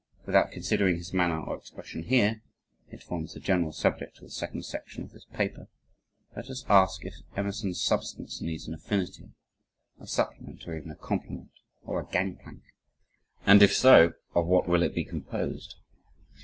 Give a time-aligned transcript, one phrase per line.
[0.25, 2.41] Without considering his manner or expression here
[2.89, 5.67] (it forms the general subject of the second section of this paper),
[6.35, 9.29] let us ask if Emerson's substance needs an affinity,
[9.99, 11.51] a supplement or even a complement
[11.83, 12.63] or a gangplank?
[13.45, 15.75] And if so, of what will it be composed?